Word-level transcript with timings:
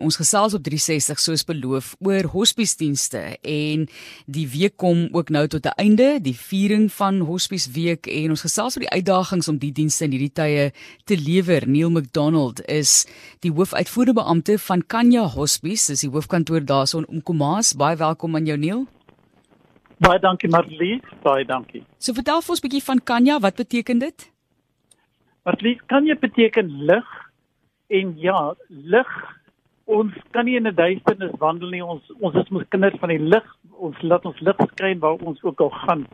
Ons 0.00 0.16
gesels 0.16 0.54
op 0.56 0.62
360 0.64 1.18
soos 1.20 1.42
beloof 1.44 1.90
oor 2.00 2.24
hospiesdienste 2.32 3.20
en 3.44 3.82
die 4.24 4.46
week 4.48 4.78
kom 4.80 5.02
ook 5.12 5.28
nou 5.28 5.44
tot 5.46 5.66
'n 5.66 5.76
einde, 5.76 6.20
die 6.24 6.34
viering 6.34 6.88
van 6.92 7.20
Hospies 7.20 7.66
Week 7.76 8.06
en 8.06 8.30
ons 8.30 8.40
gesels 8.40 8.76
oor 8.76 8.86
die 8.88 8.96
uitdagings 8.96 9.48
om 9.48 9.58
die 9.58 9.72
dienste 9.72 10.04
in 10.04 10.12
hierdie 10.12 10.32
tye 10.32 10.72
te 11.04 11.16
lewer. 11.16 11.68
Neil 11.68 11.90
McDonald 11.90 12.64
is 12.66 13.06
die 13.40 13.52
hoofuitvoerende 13.52 14.22
beampte 14.22 14.58
van 14.58 14.86
Kanya 14.86 15.26
Hospice, 15.28 15.92
dis 15.92 16.00
die 16.00 16.10
hoofkantoor 16.10 16.64
daarson 16.64 17.06
om 17.06 17.22
Komas. 17.22 17.74
Baie 17.74 17.96
welkom 17.96 18.36
aan 18.36 18.46
jou 18.46 18.56
Neil. 18.56 18.86
Baie 19.98 20.18
dankie 20.18 20.48
Marlies, 20.48 21.04
baie 21.22 21.44
dankie. 21.44 21.84
So 21.98 22.14
vertel 22.14 22.40
vir 22.40 22.50
ons 22.50 22.60
'n 22.60 22.68
bietjie 22.68 22.84
van 22.84 23.00
Kanya, 23.04 23.38
wat 23.38 23.56
beteken 23.56 23.98
dit? 23.98 24.30
Marlies, 25.44 25.78
Kanya 25.86 26.14
beteken 26.14 26.86
lig 26.86 27.04
en 27.88 28.14
ja, 28.18 28.54
lig 28.68 29.39
ons 29.90 30.14
kan 30.34 30.44
nie 30.44 30.56
in 30.56 30.66
'n 30.68 30.74
duisternis 30.74 31.36
wandel 31.38 31.70
nie. 31.70 31.84
Ons 31.84 32.12
ons 32.20 32.34
is 32.34 32.50
mos 32.50 32.68
kinders 32.68 32.98
van 33.00 33.08
die 33.08 33.18
lig. 33.18 33.46
Ons 33.78 34.02
laat 34.02 34.24
ons 34.26 34.40
lig 34.40 34.56
skyn 34.72 34.98
waar 34.98 35.18
ons 35.30 35.42
ook 35.42 35.60
al 35.60 35.70
gaan. 35.70 36.06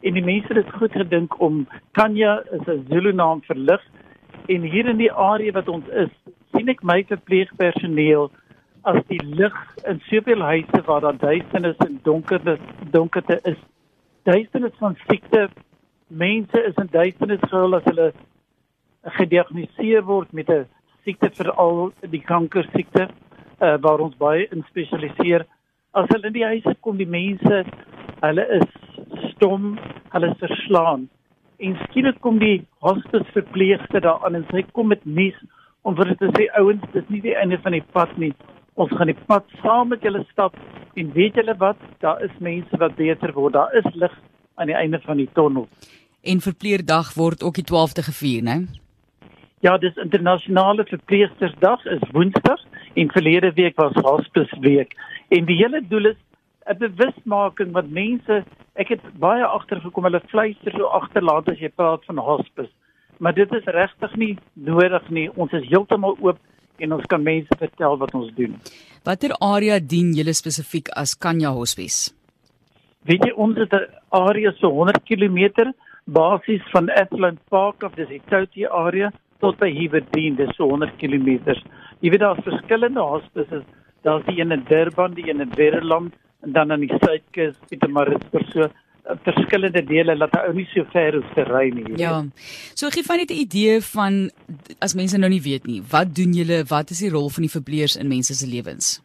En 0.00 0.14
die 0.14 0.24
mense 0.24 0.54
het 0.54 0.72
goed 0.72 0.92
gedink 0.92 1.40
om 1.40 1.66
Kanya 1.92 2.42
is 2.52 2.66
'n 2.66 2.86
Zulu 2.88 3.12
naam 3.12 3.42
vir 3.42 3.56
lig. 3.56 3.82
En 4.48 4.62
hier 4.62 4.86
in 4.86 4.96
die 4.96 5.12
area 5.12 5.52
wat 5.52 5.68
ons 5.68 5.88
is, 5.88 6.10
sien 6.52 6.68
ek 6.68 6.82
my 6.82 7.04
verpleegpersoneel 7.04 8.30
as 8.82 9.02
die 9.08 9.20
lig 9.24 9.56
in 9.84 10.00
soveel 10.08 10.40
huise 10.40 10.82
waar 10.86 11.00
daar 11.00 11.18
duisternis 11.18 11.76
en 11.76 12.00
donkerte 12.02 12.58
donkerte 12.90 13.40
is. 13.44 13.58
Duisternis 14.22 14.76
van 14.78 14.96
siekte. 15.08 15.48
Mense 16.06 16.64
is 16.64 16.74
in 16.74 16.88
duisternis 16.90 17.40
gehul 17.50 17.74
as 17.74 17.84
hulle 17.84 18.12
gediagnoseer 19.02 20.04
word 20.04 20.32
met 20.32 20.48
'n 20.48 20.66
siekte 21.08 21.30
veral 21.40 21.88
die 22.12 22.20
kanker 22.20 22.68
siekte 22.74 23.08
uh, 23.08 23.76
waar 23.80 24.02
ons 24.04 24.16
baie 24.20 24.46
in 24.52 24.64
spesialiseer. 24.68 25.46
As 25.96 26.08
hulle 26.12 26.28
in 26.28 26.36
die 26.36 26.46
huise 26.46 26.74
kom, 26.84 26.98
die 27.00 27.08
mense, 27.08 27.62
hulle 28.20 28.44
is 28.58 28.66
stom, 29.32 29.76
hulle 30.12 30.32
is 30.34 30.42
verslaan. 30.42 31.06
En 31.58 31.78
skielik 31.88 32.20
kom 32.22 32.38
die 32.42 32.60
hospice 32.84 33.26
verpleegster 33.34 34.04
daar 34.04 34.22
aan 34.26 34.38
en 34.38 34.46
sy 34.52 34.62
kom 34.76 34.92
met 34.92 35.04
nuus 35.06 35.38
om 35.86 35.96
vir 35.96 36.10
hulle 36.10 36.18
te 36.20 36.30
sê 36.36 36.48
ouens, 36.60 36.84
dis 36.92 37.06
nie 37.08 37.22
die 37.24 37.36
einde 37.38 37.58
van 37.64 37.74
die 37.74 37.84
pad 37.94 38.12
nie. 38.20 38.34
Ons 38.78 38.92
gaan 38.94 39.10
die 39.10 39.20
pad 39.30 39.46
saam 39.62 39.88
met 39.94 40.04
julle 40.06 40.20
stap 40.28 40.58
en 40.98 41.14
weet 41.14 41.38
julle 41.38 41.54
wat, 41.58 41.80
daar 42.02 42.20
is 42.22 42.34
mense 42.44 42.78
wat 42.82 42.98
beter 42.98 43.32
word. 43.34 43.56
Daar 43.56 43.74
is 43.78 43.88
lig 43.94 44.14
aan 44.58 44.70
die 44.70 44.76
einde 44.76 45.00
van 45.06 45.18
die 45.18 45.30
tonnel. 45.38 45.66
En 46.22 46.42
verpleegdag 46.44 47.14
word 47.14 47.42
ook 47.46 47.58
die 47.58 47.66
12de 47.66 48.04
gevier, 48.10 48.44
né? 48.44 48.58
Ja, 49.60 49.74
dis 49.78 49.96
internasionale 49.98 50.84
verpleegstersdag 50.86 51.84
is 51.90 52.02
Woensdag 52.14 52.60
en 52.94 53.08
verlede 53.10 53.52
week 53.56 53.76
was 53.76 53.96
hospice 54.06 54.60
week. 54.60 54.94
En 55.34 55.48
die 55.48 55.56
hele 55.58 55.80
doel 55.88 56.06
is 56.12 56.20
'n 56.70 56.78
bewusmaking 56.78 57.72
wat 57.72 57.88
mense, 57.90 58.44
ek 58.74 58.88
het 58.88 59.02
baie 59.18 59.44
agtergekom 59.44 60.04
hulle 60.04 60.20
fluister 60.28 60.72
so 60.72 60.84
agterlaat 60.84 61.48
as 61.48 61.58
jy 61.58 61.68
praat 61.68 62.04
van 62.04 62.18
hospice. 62.18 62.70
Maar 63.18 63.34
dit 63.34 63.52
is 63.52 63.64
regtig 63.64 64.16
nie 64.16 64.38
nodig 64.54 65.10
nie. 65.10 65.30
Ons 65.34 65.52
is 65.52 65.68
heeltemal 65.68 66.16
oop 66.20 66.38
en 66.78 66.92
ons 66.92 67.06
kan 67.06 67.22
mense 67.22 67.58
vertel 67.58 67.98
wat 67.98 68.14
ons 68.14 68.34
doen. 68.34 68.60
Watter 69.04 69.34
area 69.40 69.80
dien 69.80 70.12
julle 70.14 70.32
spesifiek 70.32 70.88
as 70.88 71.18
Kanya 71.18 71.50
Hospice? 71.50 72.12
Weet 73.02 73.24
jy 73.24 73.32
ons 73.34 73.58
het 73.58 73.72
'n 73.72 73.86
area 74.10 74.52
so 74.52 74.70
100 74.70 75.02
km 75.04 75.72
basies 76.04 76.62
van 76.70 76.90
Atlant 76.90 77.40
Park 77.48 77.82
of 77.82 77.94
dis 77.94 78.08
die 78.08 78.22
Touty 78.28 78.66
area 78.66 79.10
tot 79.40 79.58
by 79.58 79.70
Hewerdien, 79.70 80.36
dis 80.36 80.54
so 80.56 80.68
100 80.68 80.96
km. 80.98 81.54
Jy 82.00 82.10
weet 82.10 82.20
daar's 82.20 82.44
verskillende 82.46 83.00
hospices. 83.00 83.64
Daar's 84.06 84.26
die 84.26 84.40
een 84.40 84.52
in 84.54 84.64
Durban, 84.68 85.14
die 85.14 85.28
een 85.28 85.40
in 85.40 85.54
Werland 85.54 86.14
en 86.40 86.52
dan 86.52 86.72
aan 86.72 86.84
die 86.84 86.98
suidkus, 87.02 87.56
Pietermaritzburg 87.68 88.52
so 88.52 88.66
eh, 88.68 89.16
verskillende 89.26 89.82
dele 89.84 90.14
laat 90.16 90.36
ou 90.44 90.52
nie 90.54 90.66
so 90.70 90.86
ver 90.92 91.18
hoef 91.18 91.32
te 91.34 91.44
ry 91.48 91.66
nie. 91.74 91.96
Ja. 91.98 92.20
So 92.78 92.90
gee 92.94 93.02
van 93.06 93.18
net 93.18 93.30
'n 93.30 93.42
idee 93.42 93.80
van 93.80 94.30
as 94.78 94.94
mense 94.94 95.18
nou 95.18 95.30
nie 95.30 95.42
weet 95.42 95.66
nie, 95.66 95.82
wat 95.90 96.14
doen 96.14 96.32
julle? 96.32 96.64
Wat 96.68 96.90
is 96.90 96.98
die 96.98 97.10
rol 97.10 97.28
van 97.28 97.42
die 97.42 97.56
verpleegers 97.56 97.96
in 97.96 98.08
mense 98.08 98.34
se 98.34 98.46
lewens? 98.46 99.02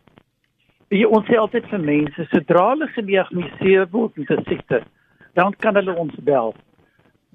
Jy 0.90 1.06
ons 1.06 1.26
sê 1.26 1.40
altyd 1.40 1.66
vir 1.70 1.80
mense, 1.80 2.28
sodra 2.30 2.70
hulle 2.70 2.88
gediagnoseer 2.88 3.88
word 3.92 4.18
met 4.18 4.30
'n 4.30 4.44
siekte, 4.46 4.84
dan 5.34 5.54
kan 5.58 5.76
hulle 5.76 5.96
ons 5.96 6.14
bel. 6.22 6.54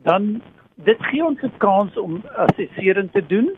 Dan 0.04 0.42
dit 0.84 1.06
gee 1.10 1.24
ons 1.24 1.42
'n 1.42 1.52
kans 1.58 1.96
om 1.96 2.22
assessering 2.36 3.10
te 3.12 3.26
doen 3.26 3.50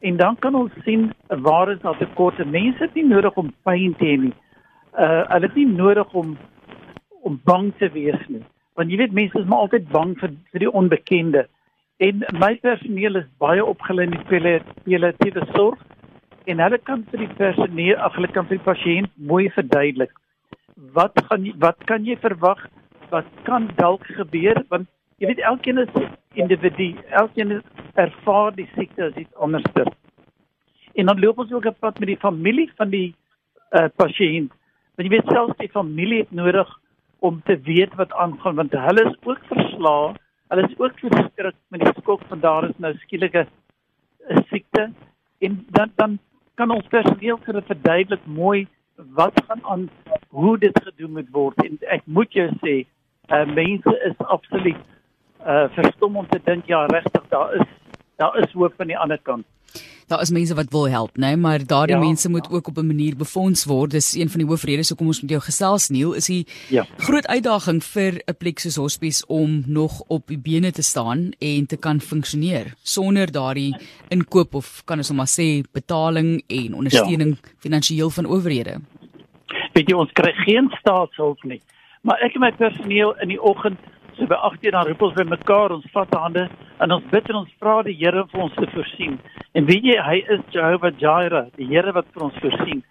en 0.00 0.16
dan 0.16 0.38
kan 0.38 0.54
ons 0.54 0.72
sien 0.84 1.12
waar 1.28 1.70
is 1.70 1.80
daar 1.80 1.98
tekorte. 1.98 2.44
Mense 2.44 2.78
het 2.78 2.94
nie 2.94 3.06
nodig 3.06 3.34
om 3.34 3.54
pyn 3.62 3.94
te 3.96 4.04
hê 4.04 4.16
nie. 4.20 4.34
Uh 4.98 5.22
hulle 5.28 5.46
het 5.46 5.54
nie 5.54 5.66
nodig 5.66 6.12
om 6.12 6.36
om 7.22 7.40
bang 7.44 7.72
te 7.78 7.88
wees 7.88 8.28
nie. 8.28 8.42
Want 8.74 8.90
jy 8.90 8.96
weet 8.96 9.12
mense 9.12 9.38
is 9.38 9.46
maar 9.46 9.58
altyd 9.58 9.88
bang 9.88 10.18
vir 10.18 10.30
vir 10.52 10.58
die 10.58 10.72
onbekende. 10.72 11.46
En 11.96 12.24
my 12.32 12.54
personeel 12.54 13.16
is 13.16 13.28
baie 13.38 13.64
opgelei 13.64 14.06
in 14.06 14.24
palliatiewe 14.28 15.46
sorg 15.54 15.78
en 16.44 16.58
hulle 16.58 16.78
kan 16.78 17.06
vir 17.10 17.18
die 17.18 17.34
personeel, 17.36 17.96
ag 17.96 18.14
hulle 18.14 18.28
kan 18.28 18.46
vir 18.46 18.56
die 18.56 18.64
pasiënt 18.64 19.10
mooi 19.16 19.50
verduidelik 19.50 20.10
wat 20.76 21.12
gaan 21.28 21.52
wat 21.58 21.84
kan 21.84 22.04
jy 22.04 22.16
verwag? 22.16 22.66
Wat 23.10 23.26
kan 23.42 23.70
dalk 23.76 24.04
gebeur? 24.06 24.64
Want 24.68 24.88
jy 25.18 25.26
weet 25.26 25.44
elkeen 25.46 25.78
is 25.78 25.92
individu, 26.34 26.94
elkeen 27.10 27.62
ervaar 27.94 28.54
die 28.54 28.68
siekte 28.76 29.04
as 29.04 29.18
iets 29.20 29.34
anders. 29.34 29.64
En 30.94 31.06
dan 31.06 31.20
loop 31.20 31.38
ons 31.38 31.52
ook 31.52 31.64
op 31.64 31.78
pad 31.78 31.98
met 31.98 32.08
die 32.08 32.20
familie 32.20 32.70
van 32.76 32.90
die 32.90 33.14
uh, 33.70 33.88
pasiënt. 33.96 34.52
Want 34.94 35.08
jy 35.08 35.12
weet 35.16 35.32
selfs 35.32 35.56
die 35.58 35.72
familie 35.72 36.18
het 36.24 36.32
nodig 36.36 36.68
om 37.18 37.40
te 37.44 37.56
weet 37.64 37.94
wat 37.94 38.12
aangaan 38.12 38.54
want 38.54 38.72
hulle 38.72 39.04
is 39.10 39.16
ook 39.24 39.40
verslae. 39.48 40.12
Hulle 40.52 40.68
is 40.68 40.78
ook 40.78 40.98
verskrik 40.98 41.56
met 41.68 41.80
die 41.80 41.94
skok 42.00 42.22
van 42.28 42.40
daar 42.40 42.68
is 42.68 42.76
nou 42.76 42.92
skielike 43.04 43.46
'n 44.28 44.44
siekte 44.50 44.90
en 45.38 45.66
dan 45.70 45.92
dan 45.96 46.18
kan 46.54 46.70
ons 46.70 46.86
personeel 46.86 47.36
vir 47.36 47.54
hulle 47.54 47.62
verduidelik 47.66 48.26
mooi 48.26 48.66
wat 48.96 49.42
gaan 49.46 49.64
aan 49.64 49.90
hoe 50.28 50.58
dit 50.58 50.82
gedoen 50.84 51.12
moet 51.12 51.30
word 51.30 51.64
en 51.64 51.78
ek 51.96 52.02
moet 52.04 52.32
jou 52.32 52.48
sê 52.64 52.74
uh, 53.28 53.46
mense 53.54 53.94
is 54.08 54.26
absoluut 54.36 54.82
uh 55.46 55.68
verstom 55.74 56.16
om 56.16 56.26
te 56.28 56.40
dink 56.44 56.66
ja 56.66 56.86
regtig 56.86 57.22
daar 57.28 57.54
is 57.54 57.66
daar 58.16 58.38
is 58.38 58.52
hoop 58.52 58.74
aan 58.80 58.86
die 58.86 58.98
ander 58.98 59.18
kant. 59.22 59.46
Daar 60.06 60.20
is 60.20 60.30
mense 60.30 60.54
wat 60.54 60.70
wil 60.70 60.88
help, 60.88 61.16
né, 61.16 61.26
nee? 61.26 61.36
maar 61.36 61.66
daardie 61.66 61.96
ja, 61.96 62.02
mense 62.02 62.28
moet 62.30 62.46
ja. 62.50 62.56
ook 62.56 62.68
op 62.68 62.76
'n 62.76 62.86
manier 62.86 63.16
befonds 63.16 63.64
word. 63.64 63.90
Dis 63.90 64.14
een 64.14 64.28
van 64.28 64.40
die 64.40 64.48
hoofredes 64.48 64.88
hoekom 64.88 65.06
ons 65.06 65.20
met 65.20 65.30
jou 65.30 65.42
gesels 65.42 65.88
Neil, 65.88 66.12
is 66.12 66.26
die 66.26 66.46
ja. 66.68 66.84
groot 66.96 67.26
uitdaging 67.26 67.84
vir 67.84 68.12
'n 68.26 68.36
plek 68.38 68.58
soos 68.58 68.76
Hospice 68.76 69.26
om 69.26 69.62
nog 69.66 70.00
op 70.06 70.26
die 70.26 70.38
bene 70.38 70.70
te 70.70 70.82
staan 70.82 71.30
en 71.38 71.66
te 71.66 71.76
kan 71.76 72.00
funksioneer 72.00 72.74
sonder 72.82 73.32
daardie 73.32 73.76
inkoop 74.08 74.54
of 74.54 74.82
kan 74.84 74.96
ons 74.96 75.12
maar 75.12 75.32
sê 75.40 75.62
betaling 75.72 76.42
en 76.46 76.74
ondersteuning 76.74 77.38
ja. 77.42 77.48
finansiëel 77.58 78.10
van 78.10 78.26
owerhede. 78.26 78.80
Weet 79.72 79.88
jy 79.88 79.94
ons 79.94 80.12
kry 80.12 80.32
geen 80.32 80.70
staatshulp 80.78 81.42
nie. 81.42 81.60
Maar 82.02 82.20
ek 82.20 82.34
en 82.34 82.40
my 82.40 82.52
personeel 82.52 83.14
in 83.20 83.28
die 83.28 83.42
oggend 83.42 83.78
So 84.22 84.28
by 84.28 84.36
8:00 84.38 84.70
dan 84.70 84.86
roep 84.86 85.00
ons 85.02 85.14
by 85.18 85.24
mekaar, 85.26 85.72
ons 85.74 85.86
vat 85.90 86.12
hande 86.14 86.42
en 86.78 86.92
ons 86.94 87.06
bid 87.10 87.30
en 87.30 87.36
ons 87.40 87.54
vra 87.58 87.80
die 87.82 87.94
Here 87.98 88.22
vir 88.30 88.42
ons 88.44 88.52
te 88.54 88.66
voorsien. 88.70 89.16
En 89.58 89.64
weet 89.66 89.82
jy, 89.82 89.96
hy 89.98 90.18
is 90.30 90.42
Jehovah 90.54 90.92
Jireh, 91.00 91.48
die 91.58 91.66
Here 91.66 91.90
wat 91.96 92.06
vir 92.14 92.26
ons 92.28 92.36
voorsien. 92.38 92.84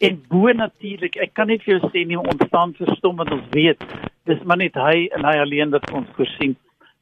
En 0.00 0.16
bo 0.30 0.48
natuurlik, 0.48 1.18
ek 1.20 1.34
kan 1.36 1.50
nie 1.52 1.58
vir 1.60 1.74
jou 1.74 1.90
sê 1.92 2.06
nie 2.08 2.16
ons 2.16 2.40
staan 2.46 2.72
verstom 2.78 3.20
want 3.20 3.34
ons 3.36 3.50
weet 3.52 3.84
dis 4.30 4.40
maar 4.48 4.56
net 4.62 4.78
hy 4.80 5.10
en 5.12 5.26
hy 5.28 5.34
alleen 5.42 5.74
wat 5.76 5.92
ons 5.92 6.08
voorsien. 6.16 6.54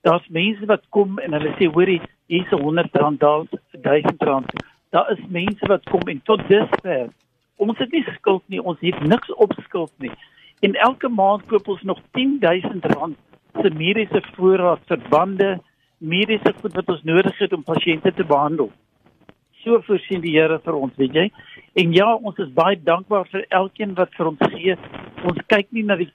Daar's 0.03 0.27
mense 0.35 0.67
wat 0.67 0.83
kom 0.91 1.21
en 1.23 1.39
hulle 1.39 1.53
sê 1.55 1.71
hoorie, 1.71 2.01
hier's 2.27 2.51
'n 2.51 2.63
100 2.63 2.91
rand, 2.99 3.21
daar's 3.21 3.55
1000 3.87 4.27
rand. 4.27 4.51
Daar 4.91 5.13
is 5.13 5.23
mense 5.29 5.67
wat 5.69 5.87
kom 5.87 6.03
en 6.09 6.21
tot 6.25 6.43
dusver 6.49 7.07
ons 7.57 7.79
het 7.79 7.93
nie 7.93 8.03
skuld 8.19 8.43
nie, 8.49 8.59
ons 8.59 8.81
het 8.81 9.01
niks 9.01 9.31
op 9.35 9.55
skuld 9.63 9.93
nie. 9.99 10.11
En 10.61 10.75
elke 10.75 11.09
maand 11.09 11.47
koop 11.47 11.69
ons 11.69 11.83
nog 11.83 12.03
10000 12.11 12.85
rand 12.97 13.17
se 13.63 13.71
mediese 13.75 14.23
voorraad 14.37 14.83
verbande, 14.91 15.57
mediese 15.99 16.53
goed 16.61 16.75
wat 16.75 16.91
ons 16.95 17.03
nodig 17.09 17.39
het 17.39 17.53
om 17.53 17.65
pasiënte 17.65 18.13
te 18.15 18.25
behandel. 18.25 18.71
So 19.63 19.81
voorsien 19.87 20.23
die 20.23 20.37
Here 20.37 20.59
vir 20.63 20.77
ons, 20.79 20.95
weet 21.01 21.17
jy? 21.17 21.27
En 21.83 21.93
ja, 21.93 22.13
ons 22.15 22.39
is 22.43 22.53
baie 22.55 22.79
dankbaar 22.79 23.27
vir 23.33 23.47
elkeen 23.61 23.97
wat 23.99 24.13
vir 24.15 24.31
ons 24.31 24.45
gee. 24.53 24.77
Ons 25.27 25.41
kyk 25.53 25.73
nie 25.75 25.85
na 25.87 25.97
die 26.01 26.11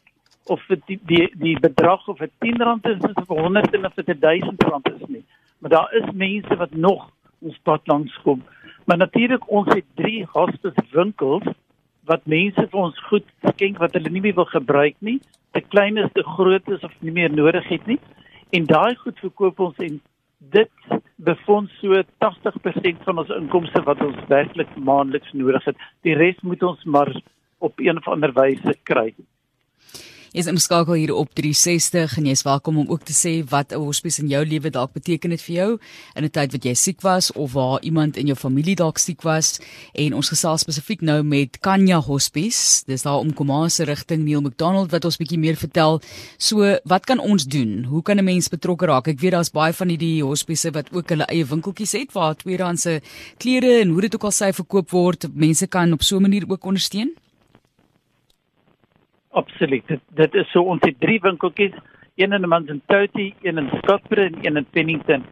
of 0.51 0.63
dit 0.69 0.81
die, 0.87 0.97
die 1.07 1.25
die 1.39 1.57
bedrag 1.61 2.07
of 2.09 2.21
dit 2.23 2.31
10 2.45 2.63
rand 2.65 2.87
is 2.89 3.03
of 3.11 3.27
100 3.27 3.75
en 3.77 3.85
of 3.85 3.97
dit 3.99 4.21
1000 4.21 4.63
rand 4.69 4.87
is 4.93 5.03
nie. 5.07 5.25
Maar 5.59 5.75
daar 5.75 5.93
is 5.99 6.07
mense 6.13 6.57
wat 6.57 6.73
nog 6.73 7.09
ons 7.41 7.59
pad 7.63 7.87
langs 7.87 8.15
kom. 8.23 8.41
Maar 8.85 8.97
natuurlik 8.97 9.49
ons 9.49 9.69
het 9.73 9.85
3 9.95 10.25
hospice 10.33 10.85
winkels 10.91 11.45
wat 12.09 12.25
mense 12.25 12.67
vir 12.71 12.79
ons 12.79 13.03
goed 13.09 13.27
skenk 13.53 13.77
wat 13.83 13.93
hulle 13.93 14.09
nie 14.09 14.23
meer 14.25 14.39
wil 14.39 14.49
gebruik 14.49 14.97
nie 14.99 15.19
te 15.51 15.61
klein 15.61 15.97
is, 15.97 16.11
te 16.13 16.23
groot 16.23 16.69
is 16.69 16.83
of 16.87 16.93
nie 16.99 17.13
meer 17.15 17.31
nodig 17.33 17.67
het 17.69 17.85
nie. 17.87 17.99
En 18.51 18.67
daai 18.67 18.95
goed 19.03 19.19
verkoop 19.19 19.59
ons 19.59 19.77
en 19.83 19.99
dit 20.51 20.71
befonds 21.21 21.73
so 21.79 22.01
80% 22.25 23.03
van 23.05 23.21
ons 23.21 23.33
inkomste 23.35 23.83
wat 23.85 24.01
ons 24.01 24.17
werklik 24.31 24.71
maandeliks 24.75 25.33
nodig 25.37 25.67
het. 25.69 25.77
Die 26.07 26.15
res 26.17 26.39
moet 26.41 26.63
ons 26.63 26.83
maar 26.83 27.11
op 27.61 27.79
een 27.79 27.97
of 27.97 28.07
ander 28.09 28.33
wyse 28.33 28.73
kry. 28.89 29.11
Is 30.31 30.47
in 30.47 30.55
skakel 30.63 30.93
hier 30.95 31.11
op 31.11 31.33
360 31.35 32.13
en 32.17 32.27
jy's 32.29 32.45
welkom 32.47 32.77
om 32.79 32.91
ook 32.93 33.01
te 33.03 33.11
sê 33.11 33.31
wat 33.51 33.73
'n 33.73 33.83
hospice 33.83 34.21
in 34.21 34.29
jou 34.29 34.45
lewe 34.45 34.69
dalk 34.69 34.93
beteken 34.93 35.31
het 35.31 35.41
vir 35.41 35.55
jou 35.55 35.79
in 36.15 36.23
'n 36.23 36.29
tyd 36.29 36.51
wat 36.51 36.63
jy 36.63 36.73
siek 36.73 37.01
was 37.01 37.31
of 37.31 37.51
waar 37.51 37.83
iemand 37.83 38.17
in 38.17 38.25
jou 38.25 38.35
familie 38.35 38.75
dalk 38.75 38.97
siek 38.97 39.21
was 39.23 39.59
en 39.93 40.13
ons 40.13 40.29
gesels 40.29 40.61
spesifiek 40.61 41.01
nou 41.01 41.21
met 41.23 41.59
Kanya 41.59 41.99
Hospice. 41.99 42.83
Dis 42.85 43.01
daar 43.01 43.19
om 43.19 43.33
Komase 43.33 43.83
rigting 43.83 44.23
Neil 44.23 44.41
McDonald 44.41 44.91
wat 44.91 45.05
ons 45.05 45.17
bietjie 45.17 45.39
meer 45.39 45.57
vertel. 45.57 46.01
So, 46.37 46.79
wat 46.85 47.05
kan 47.05 47.19
ons 47.19 47.45
doen? 47.45 47.83
Hoe 47.83 48.01
kan 48.01 48.17
'n 48.17 48.23
mens 48.23 48.47
betrokke 48.47 48.85
raak? 48.85 49.07
Ek 49.07 49.19
weet 49.19 49.31
daar's 49.31 49.51
baie 49.51 49.73
van 49.73 49.89
hierdie 49.89 50.23
hospice 50.23 50.71
wat 50.71 50.93
ook 50.93 51.09
hulle 51.09 51.25
eie 51.25 51.45
winkeltjies 51.45 51.91
het 51.91 52.13
waar 52.13 52.35
tweedehandse 52.35 53.01
klere 53.37 53.81
en 53.81 53.89
hoe 53.89 54.01
dit 54.01 54.15
ook 54.15 54.23
al 54.23 54.31
sy 54.31 54.53
verkoop 54.53 54.89
word. 54.91 55.27
Mense 55.35 55.67
kan 55.67 55.91
op 55.91 56.03
so 56.03 56.15
'n 56.17 56.21
manier 56.21 56.45
ook 56.47 56.63
ondersteun. 56.63 57.11
Absoluut. 59.31 59.87
Dit, 59.87 60.01
dit 60.19 60.33
is 60.33 60.49
so 60.51 60.63
ons 60.73 60.83
het 60.83 60.99
drie 60.99 61.19
winkeltjies, 61.23 61.75
een 62.19 62.33
in 62.35 62.47
Manzantoti, 62.47 63.33
een 63.41 63.57
in 63.57 63.69
Scottsboro 63.77 64.21
en 64.21 64.39
een 64.41 64.57
in 64.59 64.65
Pennington. 64.65 65.23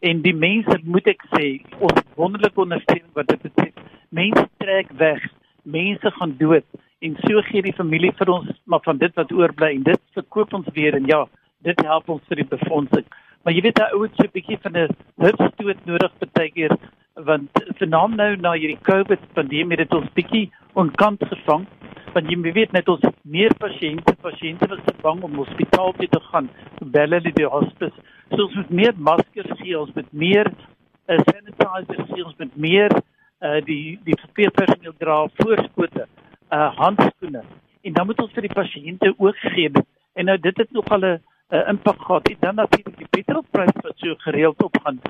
En 0.00 0.20
die 0.22 0.34
mense 0.34 0.78
moet 0.84 1.06
ek 1.10 1.24
sê, 1.34 1.46
ons 1.82 2.02
wonderlike 2.14 2.60
ondersteuning 2.60 3.10
wat 3.18 3.32
dit 3.32 3.42
betref. 3.42 3.74
Mense 4.14 4.46
trek 4.62 4.92
weg, 5.00 5.24
mense 5.62 6.10
gaan 6.20 6.36
dood 6.38 6.64
en 7.04 7.16
so 7.26 7.42
gee 7.46 7.62
die 7.62 7.74
familie 7.74 8.10
vir 8.18 8.30
ons 8.32 8.48
maar 8.66 8.82
van 8.82 8.98
dit 8.98 9.12
wat 9.18 9.32
oorbly 9.34 9.74
en 9.76 9.84
dit 9.86 10.00
verkoop 10.16 10.54
ons 10.58 10.70
weer 10.74 10.96
en 10.98 11.06
ja, 11.06 11.20
dit 11.66 11.82
help 11.86 12.08
ons 12.14 12.30
vir 12.30 12.42
die 12.42 12.48
befondsing. 12.54 13.06
Maar 13.42 13.54
jy 13.54 13.62
weet 13.66 13.78
daai 13.78 13.94
ouens 13.94 14.16
so 14.16 14.26
'n 14.26 14.34
bietjie 14.34 14.58
van 14.62 14.76
'n 14.76 14.88
hupstoot 15.22 15.84
nodig 15.86 16.12
baie 16.34 16.50
keer 16.50 16.74
want 17.14 17.50
vernaam 17.78 18.14
nou 18.16 18.36
na 18.36 18.52
hierdie 18.52 18.82
COVID 18.82 19.22
pandemie 19.34 19.78
het 19.78 19.94
ons 19.94 20.10
bietjie 20.14 20.50
onkant 20.74 21.22
gevang 21.30 21.66
want 22.14 22.30
jy 22.30 22.52
weet 22.54 22.72
net 22.72 22.88
ons 22.88 23.04
meer 23.22 23.54
pasiënte 23.60 24.14
pasiënte 24.22 24.68
wat 24.70 24.80
se 24.86 24.94
bang 25.02 25.22
om 25.26 25.38
hospitaal 25.40 25.92
toe 25.98 26.08
te 26.12 26.20
gaan 26.30 26.48
bel 26.94 27.14
hulle 27.16 27.32
die 27.36 27.48
hospice. 27.48 28.04
So 28.32 28.46
ons 28.46 28.56
moet 28.60 28.72
meer 28.80 28.94
maskers 29.10 29.52
gee 29.60 29.78
ons 29.78 29.94
moet 29.96 30.10
meer 30.12 30.50
uh, 30.50 31.18
sanitizers 31.30 32.10
gee 32.12 32.24
ons 32.24 32.38
moet 32.42 32.56
meer 32.56 32.94
uh, 32.96 33.58
die 33.68 33.98
die 34.06 34.18
verpleegpersoneel 34.24 34.96
dra 35.02 35.18
voorskote 35.40 36.06
uh, 36.06 36.68
handskoene. 36.80 37.44
En 37.82 37.98
dan 37.98 38.06
moet 38.06 38.22
ons 38.24 38.34
vir 38.36 38.48
die 38.48 38.56
pasiënte 38.56 39.14
ook 39.16 39.44
gee. 39.54 39.72
En 40.18 40.30
nou 40.30 40.38
dit 40.48 40.64
het 40.64 40.72
nog 40.72 40.88
al 40.96 41.04
'n 41.04 41.18
uh, 41.18 41.68
impak 41.68 42.02
gehad. 42.02 42.28
En 42.28 42.36
dan 42.40 42.54
natuurlik 42.54 42.98
die 42.98 43.12
petrolprys 43.16 43.76
wat 43.82 43.96
so 43.96 44.14
gereeld 44.26 44.62
opgaan. 44.62 45.00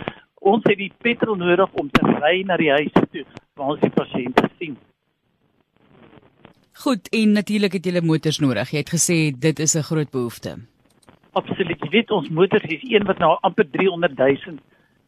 Ons 0.40 0.62
het 0.64 0.78
die 0.78 0.92
petrol 0.98 1.34
nodig 1.34 1.72
om 1.72 1.90
te 1.90 2.06
ry 2.20 2.42
na 2.46 2.56
die 2.56 2.70
huise 2.70 3.02
toe 3.10 3.24
waar 3.54 3.74
ons 3.74 3.80
die 3.80 3.90
pasiënte 3.90 4.48
sien 4.58 4.76
Goed, 6.78 7.08
en 7.10 7.32
natuurlik 7.32 7.72
het 7.72 7.84
julle 7.84 8.00
motors 8.06 8.38
nodig. 8.38 8.70
Jy 8.70 8.82
het 8.84 8.90
gesê 8.94 9.16
dit 9.34 9.58
is 9.58 9.74
'n 9.74 9.82
groot 9.82 10.10
behoefte. 10.10 10.58
Absoluut. 11.32 11.80
Jy 11.80 11.88
weet 11.90 12.10
ons 12.10 12.28
motors 12.28 12.62
is 12.62 12.82
een 12.82 13.04
wat 13.04 13.18
nou 13.18 13.38
amper 13.40 13.70
300 13.70 14.16
000 14.16 14.58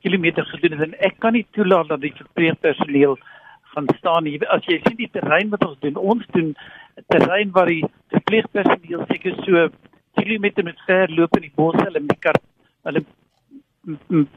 km 0.03 0.43
gedoen 0.53 0.79
het 0.79 0.89
en 0.89 0.99
ek 0.99 1.15
kan 1.19 1.33
nie 1.33 1.47
toelaat 1.51 1.89
dat 1.89 2.01
die 2.01 2.13
verpleegpersoneel 2.17 3.19
gaan 3.63 3.87
staan 3.99 4.25
nie. 4.25 4.41
As 4.49 4.65
jy 4.65 4.81
sien 4.83 4.97
die 4.97 5.11
terrein 5.13 5.51
wat 5.51 5.67
ons 5.67 5.79
doen, 5.81 5.97
ons 5.97 6.27
doen 6.33 6.55
terrein 7.07 7.51
waar 7.51 7.67
die 7.67 7.85
verpleegpersoneel 8.09 9.05
seker 9.09 9.35
so 9.45 9.69
kilometer 10.19 10.65
met 10.65 10.81
ver 10.87 11.09
loop 11.09 11.37
in 11.37 11.43
die 11.43 11.55
bosse 11.55 11.85
hulle 11.85 12.01
met 12.01 12.17
die 12.17 12.25
kar 12.27 12.41
hulle 12.89 13.05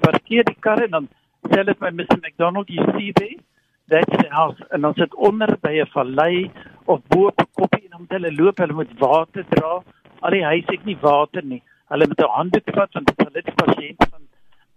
parkeer 0.05 0.43
die 0.43 0.59
kar 0.59 0.83
en 0.83 0.91
dan 0.97 1.09
sê 1.49 1.63
hulle 1.63 1.75
vir 1.79 1.91
Mr 1.91 2.19
McDonald, 2.21 2.69
you 2.69 2.85
see 2.97 3.11
there? 3.11 3.39
That's 3.87 4.15
the 4.21 4.29
house. 4.29 4.59
En 4.71 4.85
ons 4.85 4.97
sit 4.97 5.15
onder 5.15 5.57
by 5.61 5.73
'n 5.81 5.91
vallei 5.93 6.51
of 6.85 7.01
bo 7.07 7.27
op 7.27 7.41
'n 7.41 7.47
koppie 7.53 7.85
en 7.85 7.99
om 7.99 8.05
hulle 8.09 8.31
loop, 8.31 8.57
hulle 8.57 8.73
moet 8.73 8.99
water 8.99 9.45
dra. 9.49 9.83
Al 10.21 10.31
die 10.31 10.43
huise 10.43 10.71
het 10.71 10.85
nie 10.85 10.97
water 11.01 11.43
nie. 11.43 11.61
Hulle 11.89 12.07
moet 12.07 12.21
'n 12.21 12.35
handdoek 12.37 12.73
vat 12.75 12.93
want 12.93 13.11
hulle 13.17 13.39
het 13.41 13.45
die 13.45 13.59
pasiënt 13.63 14.07
van 14.11 14.21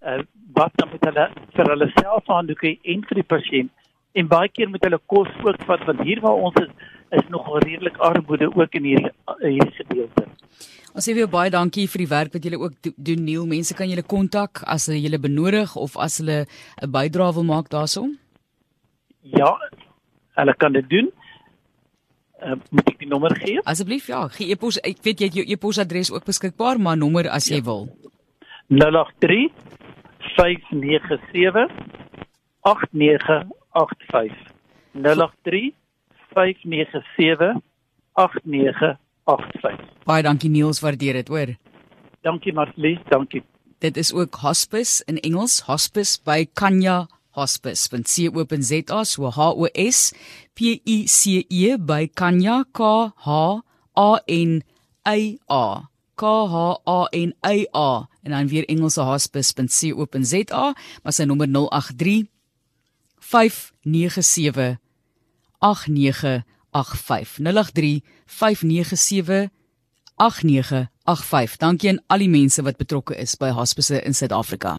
uh, 0.09 0.23
wat 0.53 0.73
dan 0.75 0.89
met 0.93 1.05
hulle 1.05 1.31
vir 1.57 1.67
hulle 1.73 1.91
self 1.99 2.27
handdoeke 2.27 2.79
en 2.83 3.05
vir 3.09 3.15
die 3.15 3.31
pasiënt. 3.35 3.71
En 4.13 4.29
baie 4.29 4.49
keer 4.49 4.69
moet 4.69 4.85
hulle 4.85 5.01
kos 5.07 5.29
ook 5.45 5.63
vat 5.67 5.85
want 5.87 6.01
hier 6.01 6.21
waar 6.21 6.39
ons 6.49 6.55
is 6.63 6.71
is 7.11 7.29
nog 7.29 7.59
redelik 7.63 7.97
armoede 7.97 8.49
ook 8.57 8.75
in 8.75 8.85
hierdie 8.85 9.13
hierdie 9.39 9.77
gedeelte. 9.81 10.27
Ons 10.97 11.05
sê 11.09 11.13
vir 11.13 11.29
baie 11.29 11.51
dankie 11.53 11.87
vir 11.93 12.03
die 12.03 12.09
werk 12.09 12.33
wat 12.33 12.47
julle 12.47 12.59
ook 12.59 12.73
doen 12.97 13.25
Neil. 13.25 13.47
Mense 13.47 13.75
kan 13.75 13.91
julle 13.91 14.03
kontak 14.03 14.63
as 14.65 14.87
hulle 14.89 15.03
julle 15.05 15.21
benodig 15.21 15.77
of 15.77 15.97
as 15.97 16.19
hulle 16.19 16.47
'n 16.83 16.91
bydrae 16.91 17.35
wil 17.35 17.45
maak 17.45 17.69
daaroor. 17.69 18.09
Ja, 19.21 19.53
hulle 20.39 20.55
kan 20.55 20.73
dit 20.73 20.89
doen. 20.89 21.13
Uh, 22.37 22.53
moet 22.71 22.91
ek 22.93 22.99
die 23.01 23.09
nommer 23.09 23.33
gee? 23.41 23.61
Asseblief 23.65 24.11
ja, 24.11 24.27
gee 24.35 24.53
e-pos. 24.53 24.77
Ek 24.85 25.01
weet 25.07 25.23
jy 25.23 25.29
het 25.31 25.39
jou 25.39 25.47
e-posadres 25.49 26.11
ook 26.13 26.27
beskikbaar, 26.29 26.77
maar 26.77 26.99
nommer 27.01 27.31
as 27.33 27.49
jy 27.49 27.63
ja. 27.63 27.67
wil. 27.69 27.89
083 28.69 29.55
597 30.37 31.73
8985. 32.67 34.37
083 34.93 35.73
597 36.35 37.63
8985. 38.13 39.81
Baie 40.05 40.23
dankie 40.23 40.51
Niels, 40.53 40.83
waardeer 40.85 41.23
dit, 41.23 41.29
hoor. 41.33 41.57
Dankie 42.27 42.53
Marlies, 42.53 43.01
dankie. 43.09 43.43
Dit 43.81 43.97
is 43.97 44.13
ook 44.13 44.35
hospice 44.45 45.05
in 45.09 45.21
Engels, 45.25 45.63
hospice 45.69 46.21
by 46.25 46.45
Kanya 46.53 47.07
hospice.co.za 47.37 49.05
so 49.05 49.29
H 49.29 49.39
O 49.39 49.69
S 49.73 50.13
P 50.57 50.81
I 50.85 51.07
C 51.07 51.45
E 51.49 51.77
by 51.77 52.09
Kanya 52.09 52.65
K 52.73 53.13
H 53.25 53.29
A 53.95 54.11
N 54.27 54.63
A 55.05 55.19
A 55.49 55.65
K 56.17 56.25
H 56.25 56.81
A 56.87 56.99
N 57.13 57.31
A 57.45 57.55
A 57.73 58.09
en 58.25 58.31
dan 58.31 58.49
weer 58.49 58.65
Engelse 58.69 59.01
hospice.co.za 59.01 60.65
maar 61.03 61.15
sy 61.15 61.29
nommer 61.29 61.49
083 61.53 62.25
597 63.21 64.79
8985 65.59 67.39
083 67.39 68.03
597 68.27 69.51
8985 70.17 71.57
Dankie 71.61 71.91
aan 71.93 72.03
al 72.07 72.25
die 72.25 72.33
mense 72.33 72.65
wat 72.65 72.81
betrokke 72.81 73.17
is 73.21 73.37
by 73.37 73.53
hospice 73.53 74.01
in 74.03 74.17
Suid-Afrika 74.17 74.75